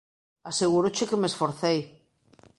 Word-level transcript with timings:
Asegúroche 0.51 1.07
que 1.09 1.19
me 1.21 1.29
esforcei 1.31 1.79